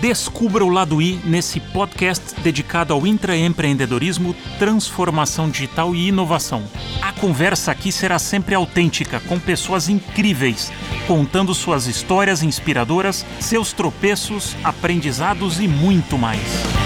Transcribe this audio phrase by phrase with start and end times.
[0.00, 6.62] Descubra o lado I nesse podcast dedicado ao intraempreendedorismo, transformação digital e inovação.
[7.02, 10.72] A conversa aqui será sempre autêntica, com pessoas incríveis,
[11.06, 16.79] contando suas histórias inspiradoras, seus tropeços, aprendizados e muito mais.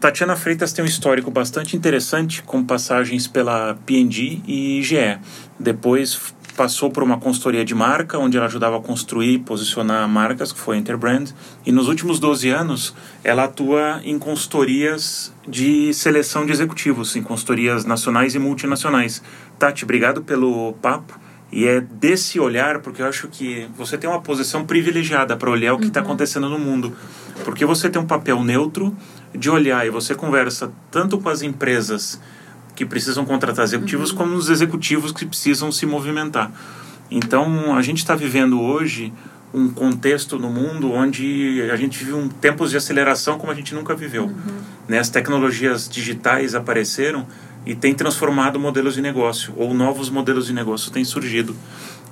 [0.00, 5.18] Tatiana Freitas tem um histórico bastante interessante, com passagens pela P&G e GE.
[5.58, 10.52] Depois passou por uma consultoria de marca, onde ela ajudava a construir e posicionar marcas,
[10.52, 11.30] que foi a Interbrand.
[11.66, 17.84] E nos últimos 12 anos, ela atua em consultorias de seleção de executivos, em consultorias
[17.84, 19.20] nacionais e multinacionais.
[19.58, 21.18] Tati, obrigado pelo papo.
[21.50, 25.74] E é desse olhar, porque eu acho que você tem uma posição privilegiada para olhar
[25.74, 26.06] o que está uhum.
[26.06, 26.94] acontecendo no mundo.
[27.44, 28.94] Porque você tem um papel neutro
[29.34, 32.20] de olhar e você conversa tanto com as empresas
[32.74, 34.16] que precisam contratar executivos, uhum.
[34.16, 36.52] como os executivos que precisam se movimentar.
[37.10, 39.12] Então, a gente está vivendo hoje
[39.52, 43.74] um contexto no mundo onde a gente vive um tempos de aceleração como a gente
[43.74, 44.26] nunca viveu.
[44.26, 44.60] Uhum.
[44.86, 44.98] Né?
[44.98, 47.26] As tecnologias digitais apareceram
[47.64, 51.56] e têm transformado modelos de negócio, ou novos modelos de negócio têm surgido.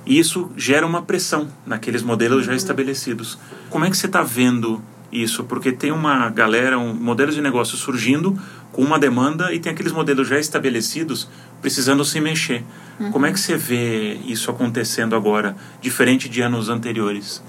[0.05, 2.57] E isso gera uma pressão naqueles modelos já uhum.
[2.57, 3.37] estabelecidos.
[3.69, 4.81] Como é que você está vendo
[5.11, 8.37] isso, porque tem uma galera, um modelos de negócio surgindo
[8.71, 11.29] com uma demanda e tem aqueles modelos já estabelecidos
[11.61, 12.63] precisando se mexer.
[12.99, 13.11] Uhum.
[13.11, 17.41] Como é que você vê isso acontecendo agora, diferente de anos anteriores?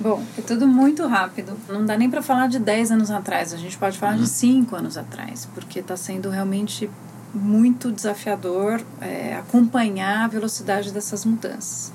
[0.00, 1.56] Bom, é tudo muito rápido.
[1.68, 4.22] Não dá nem para falar de 10 anos atrás, a gente pode falar uhum.
[4.22, 6.88] de 5 anos atrás, porque está sendo realmente
[7.34, 11.92] muito desafiador é, acompanhar a velocidade dessas mudanças.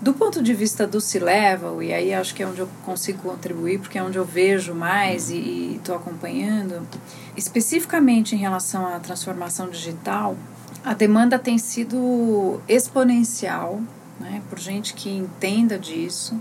[0.00, 3.78] Do ponto de vista do C-Level, e aí acho que é onde eu consigo contribuir,
[3.78, 6.86] porque é onde eu vejo mais e estou acompanhando,
[7.34, 10.36] especificamente em relação à transformação digital,
[10.84, 13.80] a demanda tem sido exponencial,
[14.20, 16.38] né, por gente que entenda disso,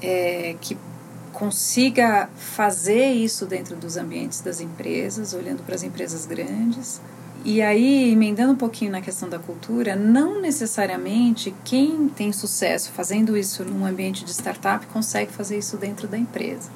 [0.00, 0.76] é, que
[1.32, 7.00] consiga fazer isso dentro dos ambientes das empresas, olhando para as empresas grandes
[7.44, 13.36] e aí, emendando um pouquinho na questão da cultura, não necessariamente quem tem sucesso fazendo
[13.36, 16.70] isso num ambiente de startup consegue fazer isso dentro da empresa,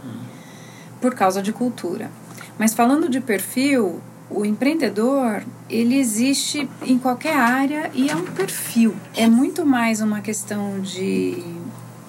[1.01, 2.11] por causa de cultura.
[2.59, 4.01] Mas falando de perfil,
[4.31, 8.95] o empreendedor ele existe em qualquer área e é um perfil.
[9.15, 11.43] É muito mais uma questão de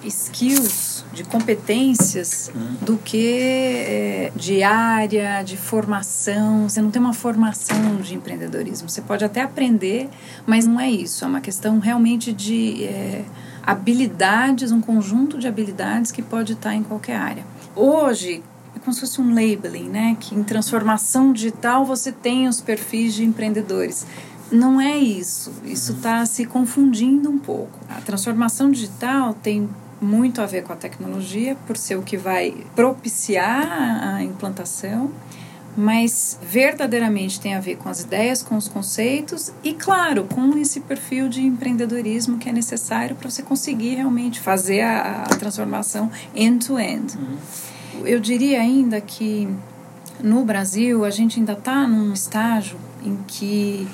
[0.04, 2.76] skills, de competências, uhum.
[2.80, 6.68] do que é, de área, de formação.
[6.68, 8.88] Você não tem uma formação de empreendedorismo.
[8.88, 10.08] Você pode até aprender,
[10.46, 11.24] mas não é isso.
[11.24, 13.24] É uma questão realmente de é,
[13.66, 17.44] habilidades, um conjunto de habilidades que pode estar em qualquer área.
[17.74, 18.40] Hoje,
[18.76, 20.16] é como se fosse um labeling, né?
[20.20, 24.06] Que em transformação digital você tem os perfis de empreendedores.
[24.52, 25.52] Não é isso.
[25.64, 27.76] Isso está se confundindo um pouco.
[27.88, 29.68] A transformação digital tem
[30.00, 35.10] muito a ver com a tecnologia, por ser o que vai propiciar a implantação,
[35.76, 40.80] mas verdadeiramente tem a ver com as ideias, com os conceitos e, claro, com esse
[40.80, 47.12] perfil de empreendedorismo que é necessário para você conseguir realmente fazer a, a transformação end-to-end.
[47.12, 47.18] -end.
[47.18, 48.06] Uhum.
[48.06, 49.48] Eu diria ainda que
[50.20, 53.86] no Brasil a gente ainda está num estágio em que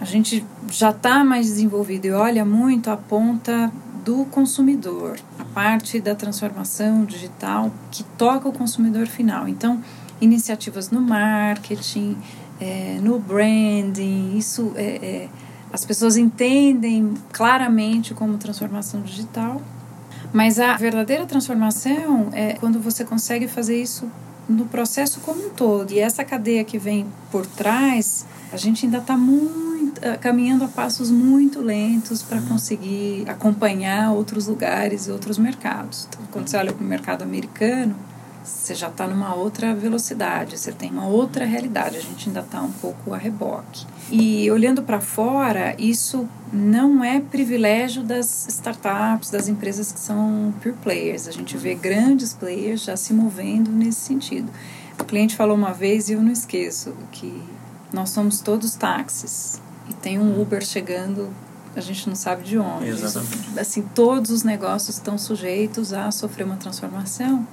[0.00, 3.72] a gente já está mais desenvolvido e olha muito a ponta
[4.04, 5.16] do consumidor,
[5.54, 9.48] parte da transformação digital que toca o consumidor final.
[9.48, 9.82] Então,
[10.20, 12.16] iniciativas no marketing,
[12.60, 15.28] é, no branding, isso é, é,
[15.72, 19.60] as pessoas entendem claramente como transformação digital,
[20.32, 24.08] mas a verdadeira transformação é quando você consegue fazer isso
[24.48, 25.92] no processo como um todo.
[25.92, 29.71] E essa cadeia que vem por trás, a gente ainda está muito
[30.20, 36.06] caminhando a passos muito lentos para conseguir acompanhar outros lugares e outros mercados.
[36.08, 37.94] Então, quando você olha para o mercado americano,
[38.44, 42.60] você já está numa outra velocidade, você tem uma outra realidade, a gente ainda está
[42.60, 43.86] um pouco a reboque.
[44.10, 50.74] E olhando para fora, isso não é privilégio das startups, das empresas que são pure
[50.82, 51.28] players.
[51.28, 54.50] A gente vê grandes players já se movendo nesse sentido.
[54.98, 57.42] O cliente falou uma vez e eu não esqueço que
[57.92, 59.60] nós somos todos táxis
[59.92, 61.30] e tem um Uber chegando,
[61.76, 62.88] a gente não sabe de onde.
[62.88, 63.58] Exatamente.
[63.58, 67.46] assim, todos os negócios estão sujeitos a sofrer uma transformação.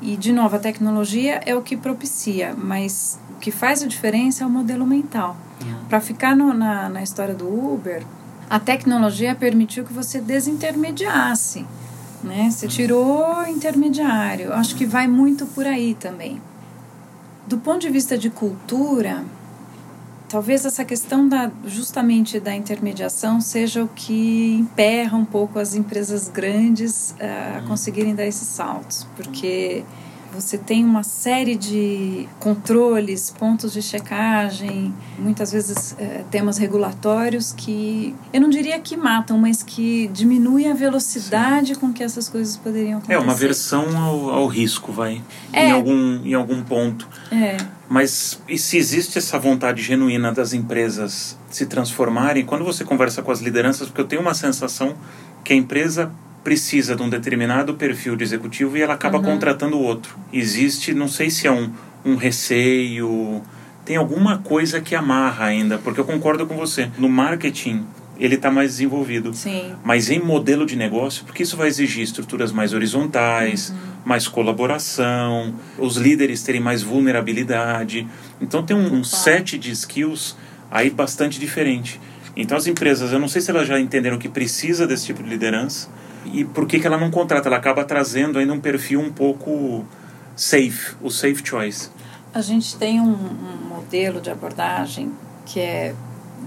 [0.00, 4.44] E, de novo, a tecnologia é o que propicia, mas o que faz a diferença
[4.44, 5.36] é o modelo mental.
[5.60, 5.84] Uhum.
[5.88, 8.02] Para ficar no, na, na história do Uber,
[8.48, 11.66] a tecnologia permitiu que você desintermediasse.
[12.22, 12.50] Né?
[12.50, 14.52] Você tirou intermediário.
[14.54, 16.40] Acho que vai muito por aí também.
[17.46, 19.24] Do ponto de vista de cultura,
[20.30, 26.28] talvez essa questão da justamente da intermediação seja o que emperra um pouco as empresas
[26.28, 29.84] grandes uh, a conseguirem dar esses saltos, porque
[30.32, 38.14] você tem uma série de controles, pontos de checagem, muitas vezes é, temas regulatórios que
[38.32, 41.80] eu não diria que matam, mas que diminuem a velocidade Sim.
[41.80, 43.14] com que essas coisas poderiam acontecer.
[43.14, 45.22] É uma versão ao, ao risco, vai,
[45.52, 45.68] é.
[45.68, 47.08] em, algum, em algum ponto.
[47.30, 47.56] É.
[47.88, 53.32] Mas e se existe essa vontade genuína das empresas se transformarem, quando você conversa com
[53.32, 54.94] as lideranças, porque eu tenho uma sensação
[55.42, 59.24] que a empresa precisa de um determinado perfil de executivo e ela acaba uhum.
[59.24, 60.16] contratando outro.
[60.32, 61.70] Existe, não sei se é um,
[62.04, 63.42] um receio,
[63.84, 66.90] tem alguma coisa que amarra ainda, porque eu concordo com você.
[66.96, 67.84] No marketing,
[68.18, 69.34] ele está mais desenvolvido.
[69.34, 69.74] Sim.
[69.82, 73.76] Mas em modelo de negócio, porque isso vai exigir estruturas mais horizontais, uhum.
[74.04, 78.06] mais colaboração, os líderes terem mais vulnerabilidade.
[78.40, 80.36] Então tem um, um set de skills
[80.70, 82.00] aí bastante diferente.
[82.36, 85.28] Então as empresas, eu não sei se elas já entenderam que precisa desse tipo de
[85.28, 85.88] liderança,
[86.24, 87.48] e por que, que ela não contrata?
[87.48, 89.84] Ela acaba trazendo ainda um perfil um pouco
[90.36, 91.90] safe, o safe choice.
[92.32, 95.12] A gente tem um, um modelo de abordagem
[95.44, 95.94] que é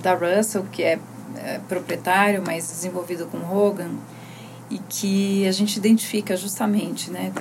[0.01, 0.99] da Russell, que é,
[1.37, 3.91] é proprietário, mas desenvolvido com Hogan,
[4.69, 7.31] e que a gente identifica justamente né,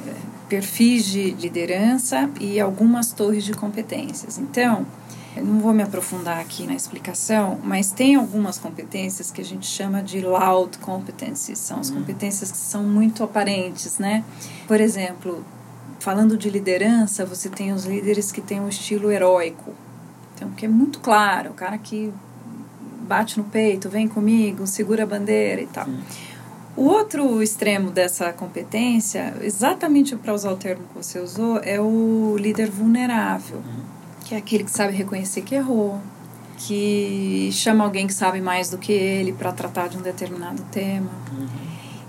[0.48, 4.38] perfis de liderança e algumas torres de competências.
[4.38, 4.86] Então,
[5.40, 10.02] não vou me aprofundar aqui na explicação, mas tem algumas competências que a gente chama
[10.02, 11.96] de loud competencies, são as uhum.
[11.96, 14.24] competências que são muito aparentes, né?
[14.66, 15.42] Por exemplo,
[15.98, 19.72] falando de liderança, você tem os líderes que têm um estilo heróico,
[20.34, 22.12] então que é muito claro, o cara que
[23.08, 25.86] bate no peito, vem comigo, segura a bandeira e tal.
[25.86, 26.02] Sim.
[26.74, 32.34] O outro extremo dessa competência, exatamente para usar o termo que você usou, é o
[32.38, 33.58] líder vulnerável.
[33.58, 34.01] Uhum
[34.32, 36.00] que é aquele que sabe reconhecer que errou,
[36.56, 41.10] que chama alguém que sabe mais do que ele para tratar de um determinado tema.
[41.30, 41.46] Uhum.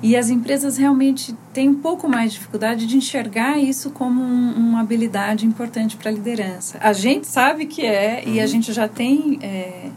[0.02, 4.54] E as empresas realmente têm um pouco mais de dificuldade de enxergar isso como um,
[4.54, 6.78] uma habilidade importante para a liderança.
[6.81, 8.34] A gente sabe que é, uhum.
[8.34, 8.48] e a uhum.
[8.48, 9.90] gente já tem é,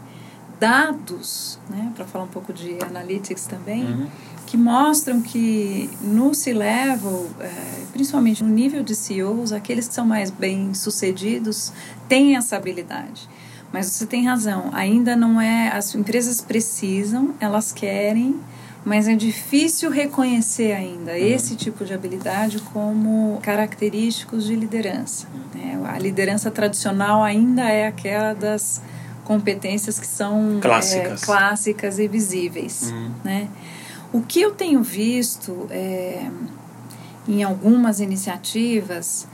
[0.59, 4.07] dados, né, para falar um pouco de analytics também, uhum
[4.47, 7.51] que mostram que no C-Level, é,
[7.91, 11.73] principalmente no nível de CEOs, aqueles que são mais bem sucedidos
[12.07, 13.29] têm essa habilidade.
[13.73, 15.67] Mas você tem razão, ainda não é.
[15.67, 18.39] As empresas precisam, elas querem,
[18.85, 21.17] mas é difícil reconhecer ainda uhum.
[21.17, 25.27] esse tipo de habilidade como característicos de liderança.
[25.53, 25.77] Né?
[25.85, 28.81] A liderança tradicional ainda é aquela das
[29.25, 32.93] competências que são clássicas, é, clássicas e visíveis.
[32.93, 33.11] Uhum.
[33.25, 33.49] Né?
[34.13, 36.29] O que eu tenho visto é,
[37.27, 39.27] em algumas iniciativas,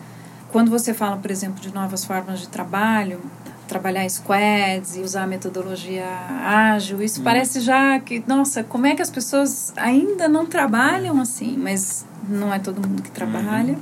[0.52, 3.22] quando você fala, por exemplo, de novas formas de trabalho,
[3.68, 6.06] trabalhar squads e usar a metodologia
[6.44, 7.24] ágil, isso hum.
[7.24, 11.58] parece já que, nossa, como é que as pessoas ainda não trabalham assim?
[11.58, 13.74] Mas não é todo mundo que trabalha.
[13.74, 13.80] Uhum.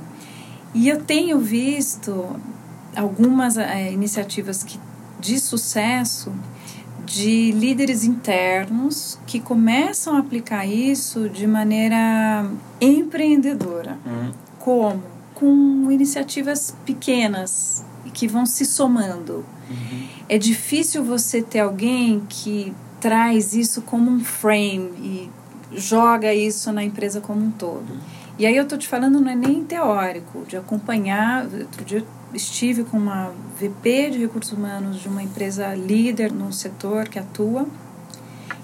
[0.74, 2.36] E eu tenho visto
[2.96, 4.78] algumas é, iniciativas que,
[5.20, 6.32] de sucesso
[7.04, 12.46] de líderes internos que começam a aplicar isso de maneira
[12.80, 13.98] empreendedora.
[14.04, 14.32] Uhum.
[14.58, 15.02] Como?
[15.34, 19.44] Com iniciativas pequenas que vão se somando.
[19.68, 20.08] Uhum.
[20.28, 25.30] É difícil você ter alguém que traz isso como um frame e
[25.74, 27.90] joga isso na empresa como um todo.
[27.90, 28.00] Uhum.
[28.38, 32.04] E aí eu tô te falando não é nem teórico, de acompanhar, outro dia
[32.34, 37.66] estive com uma VP de recursos humanos de uma empresa líder no setor que atua.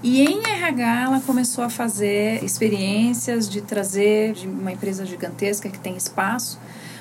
[0.03, 5.79] E em RH ela começou a fazer experiências de trazer de uma empresa gigantesca que
[5.79, 6.59] tem espaço,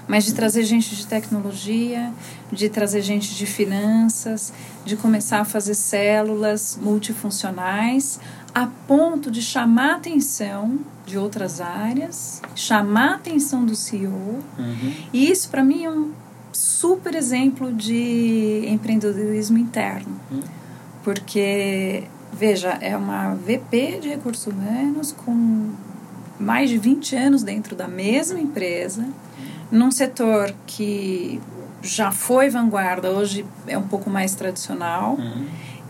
[0.07, 2.11] mas de trazer gente de tecnologia,
[2.51, 4.51] de trazer gente de finanças,
[4.83, 8.19] de começar a fazer células multifuncionais,
[8.55, 14.39] a ponto de chamar a atenção de outras áreas, chamar a atenção do CEO.
[14.57, 14.93] Uhum.
[15.13, 16.11] E isso para mim é um
[16.57, 20.19] super exemplo de empreendedorismo interno.
[20.31, 20.41] Hum.
[21.03, 25.69] Porque, veja, é uma VP de recursos humanos com
[26.39, 29.07] mais de 20 anos dentro da mesma empresa,
[29.71, 31.39] num setor que
[31.81, 35.13] já foi vanguarda, hoje é um pouco mais tradicional.
[35.13, 35.45] Uhum.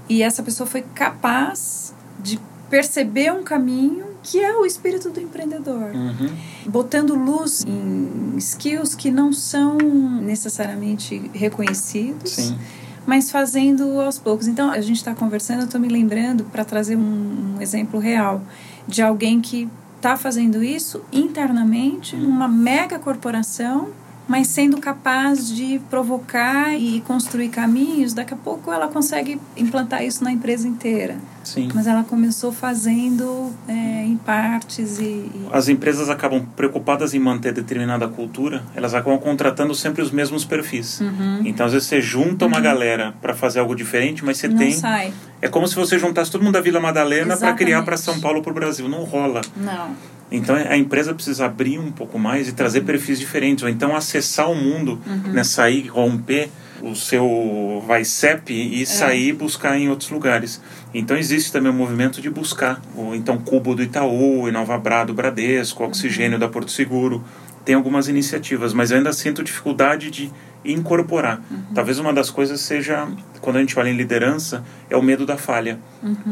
[0.10, 5.96] E essa pessoa foi capaz de perceber um caminho que é o espírito do empreendedor.
[5.96, 6.30] Uhum.
[6.66, 12.32] Botando luz em skills que não são necessariamente reconhecidos.
[12.32, 12.58] Sim.
[13.06, 14.48] Mas fazendo aos poucos.
[14.48, 18.42] Então, a gente está conversando, eu estou me lembrando para trazer um, um exemplo real
[18.86, 22.24] de alguém que está fazendo isso internamente uhum.
[22.24, 23.90] numa mega corporação
[24.28, 30.24] mas sendo capaz de provocar e construir caminhos, daqui a pouco ela consegue implantar isso
[30.24, 31.16] na empresa inteira.
[31.44, 31.70] Sim.
[31.74, 37.54] Mas ela começou fazendo é, em partes e, e, As empresas acabam preocupadas em manter
[37.54, 41.00] determinada cultura, elas acabam contratando sempre os mesmos perfis.
[41.00, 41.42] Uhum.
[41.46, 44.74] Então, às vezes, você junta uma galera para fazer algo diferente, mas você não tem.
[44.74, 45.14] sai.
[45.42, 48.42] É como se você juntasse todo mundo da Vila Madalena para criar para São Paulo
[48.42, 48.90] para o Brasil.
[48.90, 49.42] Não rola.
[49.56, 50.17] Não.
[50.32, 54.52] Então a empresa precisa abrir um pouco mais e trazer perfis diferentes, ou então acessar
[54.52, 56.50] o mundo, né, sair, romper
[56.82, 60.62] o seu VICEP e sair buscar em outros lugares.
[60.94, 65.14] Então existe também o movimento de buscar, o então Cubo do Itaú, Inova Bra do
[65.14, 67.24] Bradesco, Oxigênio da Porto Seguro.
[67.66, 70.32] Tem algumas iniciativas, mas eu ainda sinto dificuldade de
[70.64, 71.42] incorporar.
[71.76, 73.08] Talvez uma das coisas seja,
[73.42, 75.78] quando a gente fala em liderança, é o medo da falha.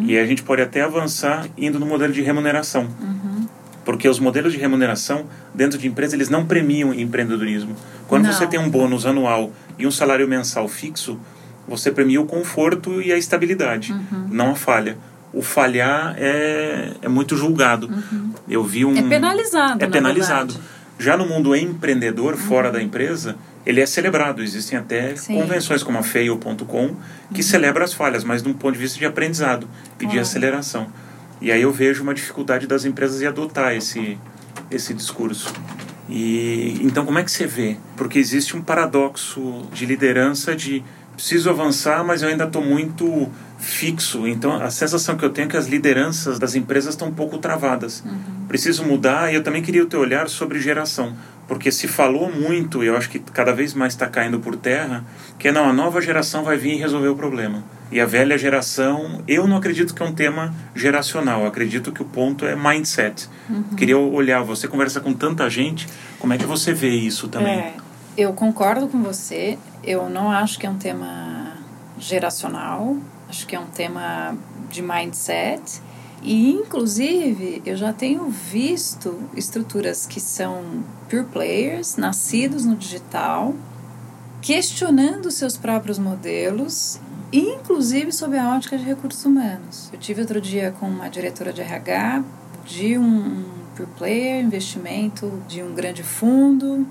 [0.02, 2.88] E a gente pode até avançar indo no modelo de remuneração
[3.86, 7.76] porque os modelos de remuneração dentro de empresa eles não premiam empreendedorismo.
[8.08, 8.34] Quando Não.
[8.34, 11.18] você tem um bônus anual e um salário mensal fixo,
[11.68, 14.28] você premia o conforto e a estabilidade, Uhum.
[14.30, 14.98] não a falha.
[15.34, 17.90] O falhar é, é muito julgado.
[18.48, 19.84] Eu vi um É penalizado.
[19.84, 20.54] é na penalizado.
[20.54, 20.76] verdade.
[20.98, 24.42] Já no mundo empreendedor, fora da empresa, ele é celebrado.
[24.42, 25.36] Existem até Sim.
[25.36, 26.96] convenções como a Fail.com
[27.34, 29.68] que celebra as falhas, mas de um ponto de vista de aprendizado
[30.00, 30.88] e de aceleração.
[31.42, 34.18] E aí eu vejo uma dificuldade das empresas em adotar esse,
[34.72, 35.54] esse discurso.
[36.10, 37.78] E então como é que você vê?
[37.98, 40.84] Porque existe um paradoxo de liderança de
[41.16, 44.28] preciso avançar, mas eu ainda estou muito fixo.
[44.28, 47.38] Então a sensação que eu tenho é que as lideranças das empresas estão um pouco
[47.38, 48.04] travadas.
[48.48, 51.16] Preciso mudar e eu também queria o teu olhar sobre geração.
[51.48, 55.04] Porque se falou muito, e eu acho que cada vez mais está caindo por terra,
[55.38, 57.64] que é não, a nova geração vai vir e resolver o problema.
[57.92, 62.06] E a velha geração, eu não acredito que é um tema geracional, acredito que o
[62.06, 63.30] ponto é mindset.
[63.78, 65.88] Queria olhar, você conversa com tanta gente,
[66.20, 67.60] como é que você vê isso também?
[67.60, 67.74] É,
[68.18, 69.58] eu concordo com você.
[69.84, 71.54] Eu não acho que é um tema
[72.00, 72.98] geracional.
[73.30, 74.36] Acho que é um tema
[74.70, 75.82] de mindset.
[76.24, 83.54] E, inclusive, eu já tenho visto estruturas que são pure players, nascidos no digital,
[84.42, 87.00] questionando seus próprios modelos,
[87.32, 89.90] inclusive sob a ótica de recursos humanos.
[89.92, 92.24] Eu tive outro dia com uma diretora de RH
[92.66, 93.44] de um
[93.76, 96.88] pure player, investimento de um grande fundo,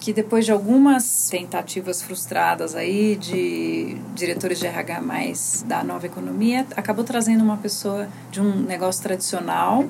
[0.00, 6.66] que depois de algumas tentativas frustradas aí de diretores de RH mais da nova economia,
[6.76, 9.86] acabou trazendo uma pessoa de um negócio tradicional.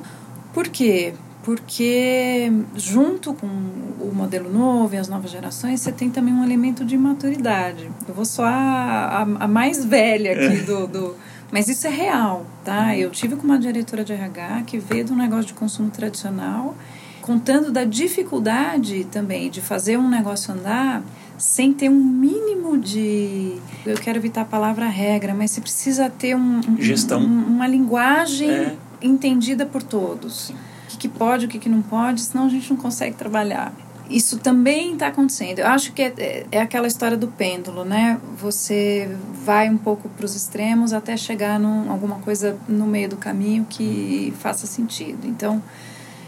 [0.53, 1.14] Por quê?
[1.45, 6.85] Porque junto com o modelo novo e as novas gerações, você tem também um elemento
[6.85, 7.91] de maturidade.
[8.09, 11.15] Eu vou só a, a, a mais velha aqui do, do...
[11.53, 12.97] Mas isso é real, tá?
[12.97, 16.75] Eu tive com uma diretora de RH que veio de um negócio de consumo tradicional
[17.21, 21.03] contando da dificuldade também de fazer um negócio andar
[21.39, 26.35] sem ter um mínimo de eu quero evitar a palavra regra mas você precisa ter
[26.37, 27.21] um, um- Gestão.
[27.21, 28.75] um- uma linguagem É.
[29.01, 30.55] entendida por todos o
[30.97, 33.73] que, que pode o que, que não pode senão a gente não consegue trabalhar.
[34.09, 35.61] Isso também está acontecendo.
[35.61, 38.21] Eu acho que é, é, é aquela história do pêndulo né?
[38.37, 39.09] Você
[39.45, 43.67] vai um pouco para os extremos até chegar num alguma coisa no meio do caminho
[43.69, 45.27] que faça sentido.
[45.27, 45.63] Então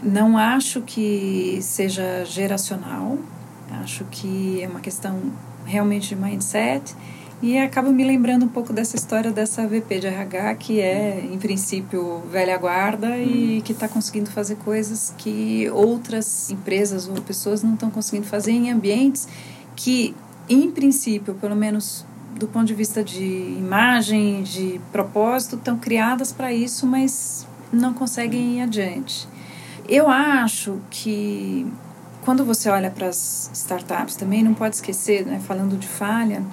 [0.01, 3.17] não acho que seja geracional,
[3.81, 5.19] acho que é uma questão
[5.65, 6.95] realmente de mindset
[7.41, 11.37] e acabo me lembrando um pouco dessa história dessa VP de RH que é, em
[11.37, 17.75] princípio, velha guarda e que está conseguindo fazer coisas que outras empresas ou pessoas não
[17.75, 19.27] estão conseguindo fazer em ambientes
[19.75, 20.15] que,
[20.49, 22.03] em princípio, pelo menos
[22.37, 28.57] do ponto de vista de imagem, de propósito, estão criadas para isso, mas não conseguem
[28.57, 29.27] ir adiante.
[29.87, 31.65] Eu acho que
[32.21, 36.43] quando você olha para as startups também, não pode esquecer, né, falando de falha,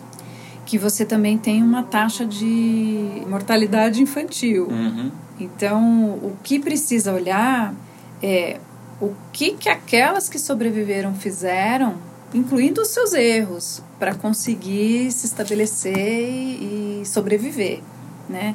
[0.66, 4.66] que você também tem uma taxa de mortalidade infantil.
[4.68, 5.11] Uhum.
[5.38, 7.75] Então, o que precisa olhar
[8.23, 8.59] é
[9.00, 11.97] o que, que aquelas que sobreviveram fizeram,
[12.33, 17.80] incluindo os seus erros, para conseguir se estabelecer e sobreviver,
[18.28, 18.54] né?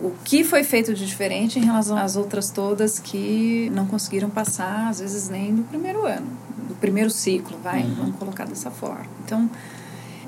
[0.00, 4.88] O que foi feito de diferente em relação às outras todas que não conseguiram passar,
[4.88, 6.26] às vezes nem no primeiro ano,
[6.68, 7.94] do primeiro ciclo, vai, Uhum.
[7.94, 9.06] vamos colocar dessa forma.
[9.24, 9.50] Então,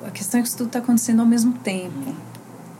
[0.07, 2.15] a questão é que isso tudo está acontecendo ao mesmo tempo.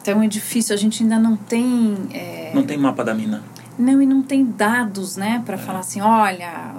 [0.03, 1.97] Então é difícil, a gente ainda não tem.
[2.13, 3.43] é, Não tem mapa da mina.
[3.79, 6.75] não, e não tem dados, né, para falar assim: olha,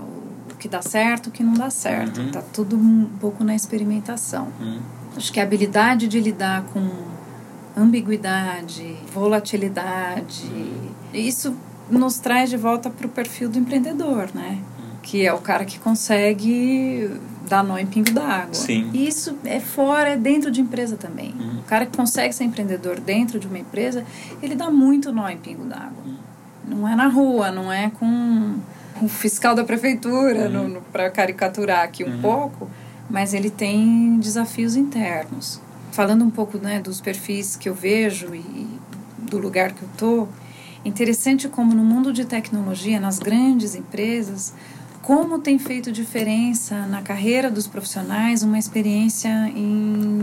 [0.51, 2.19] o que dá certo, o que não dá certo.
[2.21, 2.31] Uhum.
[2.31, 4.47] Tá tudo um pouco na experimentação.
[4.59, 4.79] Uhum.
[5.15, 6.89] Acho que a habilidade de lidar com
[7.75, 10.49] ambiguidade, volatilidade,
[11.13, 11.55] isso
[11.89, 14.57] nos traz de volta para o perfil do empreendedor, né?
[15.01, 17.09] Que é o cara que consegue
[17.47, 18.53] dá nó em pingo d'água.
[18.53, 18.89] Sim.
[18.93, 21.33] E isso é fora, é dentro de empresa também.
[21.37, 21.59] Uhum.
[21.59, 24.05] O cara que consegue ser empreendedor dentro de uma empresa,
[24.41, 26.03] ele dá muito nó em pingo d'água.
[26.05, 26.15] Uhum.
[26.67, 28.55] Não é na rua, não é com
[29.01, 30.79] o fiscal da prefeitura, Uhum.
[30.93, 32.21] para caricaturar aqui um Uhum.
[32.21, 32.69] pouco,
[33.09, 35.59] mas ele tem desafios internos.
[35.91, 38.67] Falando um pouco né, dos perfis que eu vejo e
[39.17, 40.27] do lugar que eu tô,
[40.85, 44.53] interessante como no mundo de tecnologia, nas grandes empresas,
[45.11, 49.67] como tem feito diferença na carreira dos profissionais uma experiência em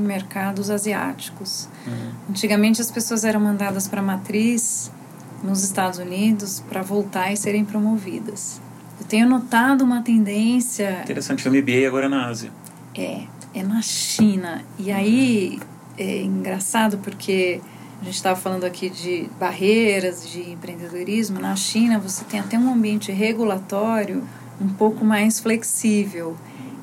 [0.01, 1.69] mercados asiáticos.
[1.87, 2.11] Uhum.
[2.31, 4.91] Antigamente as pessoas eram mandadas para a matriz
[5.45, 8.63] nos Estados Unidos para voltar e serem promovidas.
[8.99, 12.51] Eu tenho notado uma tendência Interessante, o MBA agora na Ásia.
[12.95, 14.65] é, é na China.
[14.79, 15.61] E aí
[15.99, 17.61] é engraçado porque
[18.01, 21.39] a gente estava falando aqui de barreiras, de empreendedorismo.
[21.39, 24.27] Na China você tem até um ambiente regulatório
[24.61, 26.37] um pouco mais flexível.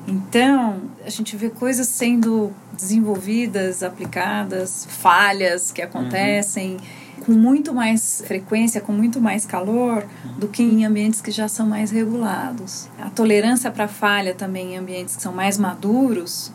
[0.06, 6.76] Então, a gente vê coisas sendo desenvolvidas, aplicadas, falhas que acontecem
[7.24, 10.06] com muito mais frequência, com muito mais calor
[10.38, 12.88] do que em ambientes que já são mais regulados.
[13.00, 16.52] A tolerância para falha também em ambientes que são mais maduros,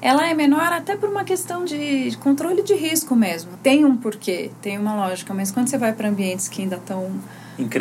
[0.00, 3.50] ela é menor até por uma questão de controle de risco mesmo.
[3.62, 7.10] Tem um porquê, tem uma lógica, mas quando você vai para ambientes que ainda estão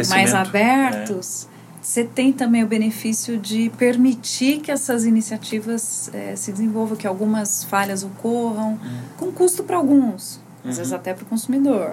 [0.10, 1.48] mais abertos,
[1.84, 7.64] você tem também o benefício de permitir que essas iniciativas eh, se desenvolvam, que algumas
[7.66, 8.80] falhas ocorram,
[9.18, 11.92] com custo para alguns, às vezes até para o consumidor.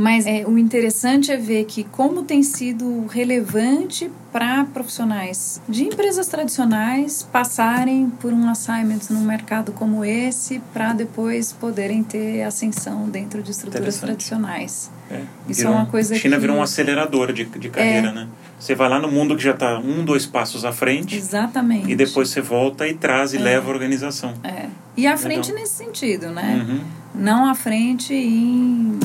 [0.00, 6.28] Mas é, o interessante é ver que como tem sido relevante para profissionais de empresas
[6.28, 13.42] tradicionais passarem por um assignment num mercado como esse para depois poderem ter ascensão dentro
[13.42, 14.88] de estruturas tradicionais.
[15.10, 15.22] É.
[15.48, 18.12] Isso Virou- é uma coisa China que- virou um acelerador de, de carreira, É.
[18.12, 18.28] né?
[18.58, 21.90] Você vai lá no mundo que já está um, dois passos à frente Exatamente.
[21.90, 24.34] e depois você volta e traz e leva a organização.
[24.42, 24.66] É.
[24.96, 25.60] E à frente Legal.
[25.62, 26.66] nesse sentido, né?
[26.66, 26.80] Uhum.
[27.14, 28.98] Não à frente em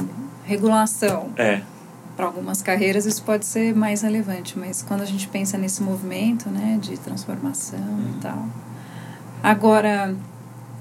[0.44, 1.30] regulação.
[1.38, 1.62] É.
[2.16, 6.50] Para algumas carreiras isso pode ser mais relevante, mas quando a gente pensa nesse movimento,
[6.50, 8.48] né, de transformação e tal.
[9.42, 10.16] Agora,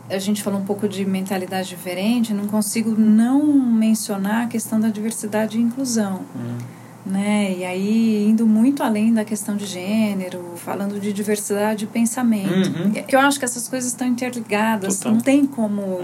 [0.09, 4.89] a gente falou um pouco de mentalidade diferente, não consigo não mencionar a questão da
[4.89, 6.23] diversidade e inclusão.
[6.35, 6.82] Uhum.
[7.05, 7.57] Né?
[7.59, 12.69] E aí, indo muito além da questão de gênero, falando de diversidade de pensamento.
[12.79, 12.93] Uhum.
[12.95, 15.13] É que Eu acho que essas coisas estão interligadas, Total.
[15.15, 15.99] não tem como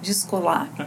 [0.00, 0.66] descolar.
[0.78, 0.86] É.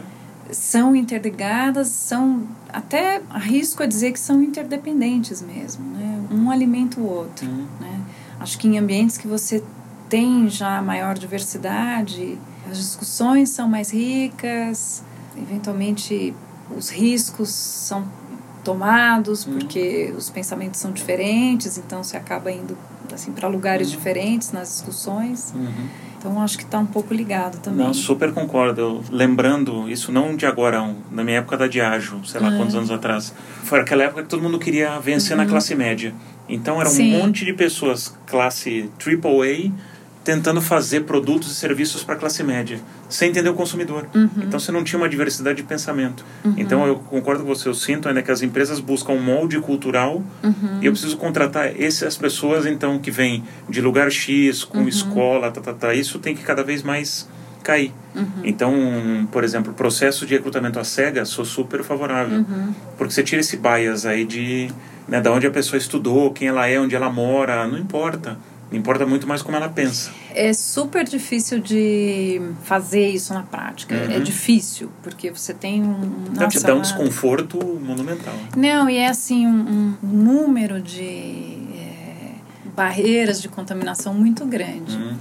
[0.52, 6.20] São interligadas, são até arrisco a dizer que são interdependentes mesmo, né?
[6.32, 7.66] Um alimenta o outro, Uhum.
[7.80, 8.00] né?
[8.40, 9.62] Acho que em ambientes que você
[10.08, 12.36] tem já maior diversidade,
[12.70, 15.02] as discussões são mais ricas,
[15.40, 16.34] eventualmente
[16.76, 18.04] os riscos são
[18.64, 19.58] tomados Uhum.
[19.58, 22.76] porque os pensamentos são diferentes, então você acaba indo
[23.12, 23.96] assim para lugares Uhum.
[23.96, 25.52] diferentes nas discussões.
[25.54, 25.88] Uhum.
[26.18, 27.84] Então acho que está um pouco ligado também.
[27.86, 28.80] Não, super concordo.
[28.80, 32.56] Eu, lembrando, isso não de agora, um, na minha época da Diageo, sei lá Uhum.
[32.56, 33.32] quantos anos atrás.
[33.62, 36.14] Foi aquela época que todo mundo queria vencer na classe média.
[36.48, 37.10] Então era um Sim.
[37.12, 39.70] monte de pessoas classe AAA
[40.24, 44.06] tentando fazer produtos e serviços para a classe média, sem entender o consumidor.
[44.14, 44.28] Uhum.
[44.38, 46.24] Então você não tinha uma diversidade de pensamento.
[46.56, 50.22] Então eu concordo com você, eu sinto ainda que as empresas buscam um molde cultural
[50.42, 50.78] Uhum.
[50.80, 54.88] e eu preciso contratar essas pessoas então que vêm de lugar X, com Uhum.
[54.88, 55.94] escola, tá, tá, tá.
[55.94, 57.28] isso tem que cada vez mais
[57.62, 57.92] cair.
[58.14, 58.24] Uhum.
[58.44, 62.38] Então, por exemplo, o processo de recrutamento às cegas, sou super favorável.
[62.38, 62.74] Uhum.
[62.96, 64.70] Porque você tira esse bias aí de
[65.08, 68.38] né, da onde a pessoa estudou, quem ela é, onde ela mora, não importa.
[68.74, 70.10] Importa muito mais como ela pensa.
[70.34, 73.94] É super difícil de fazer isso na prática.
[73.94, 74.12] Uhum.
[74.12, 76.26] É difícil, porque você tem um.
[76.32, 78.34] Então, te nossa, dá um desconforto monumental.
[78.56, 82.32] Não, e é assim, um, um número de é,
[82.74, 84.96] barreiras de contaminação muito grande.
[84.96, 85.16] Uhum.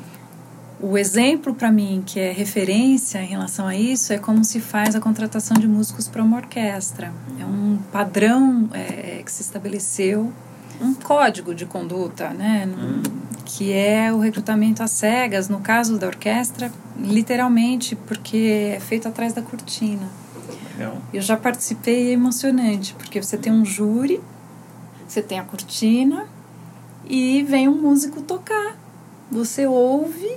[0.83, 4.97] O exemplo para mim que é referência em relação a isso é como se faz
[4.97, 7.13] a contratação de músicos para uma orquestra.
[7.39, 10.33] É um padrão é, que se estabeleceu,
[10.81, 12.67] um código de conduta, né?
[13.45, 19.33] Que é o recrutamento às cegas, no caso da orquestra, literalmente, porque é feito atrás
[19.33, 20.07] da cortina.
[21.13, 24.19] Eu já participei e é emocionante, porque você tem um júri,
[25.07, 26.25] você tem a cortina
[27.07, 28.75] e vem um músico tocar.
[29.31, 30.35] Você ouve,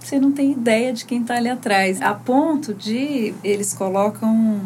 [0.00, 2.02] você não tem ideia de quem está ali atrás.
[2.02, 4.60] A ponto de eles colocam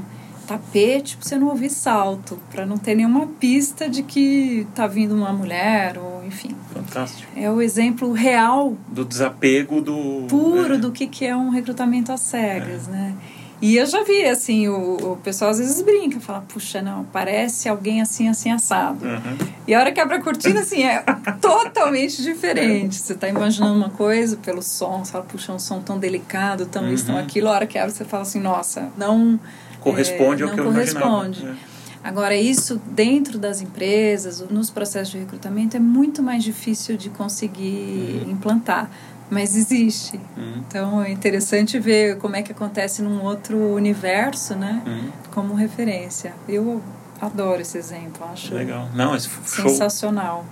[0.51, 5.15] tapete para você não ouvir salto, para não ter nenhuma pista de que tá vindo
[5.15, 6.57] uma mulher ou enfim.
[6.75, 7.31] Fantástico.
[7.37, 10.27] É o exemplo real Do desapego do.
[10.29, 10.79] puro é.
[10.79, 13.15] do que, que é um recrutamento às cegas, né?
[13.63, 17.69] E eu já vi, assim, o, o pessoal às vezes brinca, fala, puxa, não, parece
[17.69, 19.05] alguém assim, assim, assado.
[19.05, 19.49] Uhum.
[19.69, 21.05] E a hora que abre a cortina, assim, é
[21.43, 22.97] totalmente diferente.
[22.97, 26.65] Você está imaginando uma coisa pelo som, você fala, puxa, é um som tão delicado,
[26.65, 26.93] tão uhum.
[26.95, 27.49] isso, tão aquilo.
[27.49, 29.39] A hora que abre, você fala assim, nossa, não...
[29.81, 31.41] Corresponde é, ao que eu corresponde.
[31.41, 31.59] imaginava.
[31.77, 31.81] É.
[32.03, 38.23] Agora, isso dentro das empresas, nos processos de recrutamento, é muito mais difícil de conseguir
[38.25, 38.31] uhum.
[38.31, 38.91] implantar
[39.31, 40.21] mas existe.
[40.37, 40.65] Uhum.
[40.67, 44.83] Então é interessante ver como é que acontece num outro universo, né?
[44.85, 45.11] Uhum.
[45.31, 46.35] Como referência.
[46.49, 46.83] Eu
[47.21, 48.89] adoro esse exemplo, acho legal.
[48.93, 50.45] Não, esse sensacional.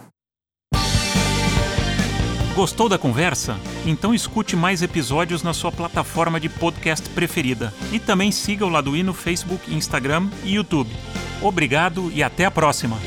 [2.59, 3.57] Gostou da conversa?
[3.87, 9.05] Então escute mais episódios na sua plataforma de podcast preferida e também siga o Laduí
[9.05, 10.91] no Facebook, Instagram e YouTube.
[11.41, 12.99] Obrigado e até a próxima.